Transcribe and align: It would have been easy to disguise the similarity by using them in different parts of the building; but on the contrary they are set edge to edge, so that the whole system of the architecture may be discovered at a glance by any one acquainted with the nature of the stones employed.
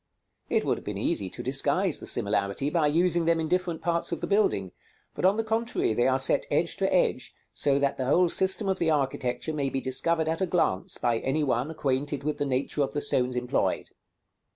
It 0.49 0.65
would 0.65 0.79
have 0.79 0.83
been 0.83 0.97
easy 0.97 1.29
to 1.29 1.43
disguise 1.43 1.99
the 1.99 2.07
similarity 2.07 2.71
by 2.71 2.87
using 2.87 3.25
them 3.25 3.39
in 3.39 3.47
different 3.47 3.83
parts 3.83 4.11
of 4.11 4.19
the 4.19 4.25
building; 4.25 4.71
but 5.13 5.25
on 5.25 5.37
the 5.37 5.43
contrary 5.43 5.93
they 5.93 6.07
are 6.07 6.17
set 6.17 6.47
edge 6.49 6.75
to 6.77 6.91
edge, 6.91 7.35
so 7.53 7.77
that 7.77 7.97
the 7.97 8.05
whole 8.05 8.27
system 8.27 8.67
of 8.67 8.79
the 8.79 8.89
architecture 8.89 9.53
may 9.53 9.69
be 9.69 9.79
discovered 9.79 10.27
at 10.27 10.41
a 10.41 10.47
glance 10.47 10.97
by 10.97 11.19
any 11.19 11.43
one 11.43 11.69
acquainted 11.69 12.23
with 12.23 12.39
the 12.39 12.47
nature 12.47 12.81
of 12.81 12.93
the 12.93 12.99
stones 12.99 13.35
employed. 13.35 13.91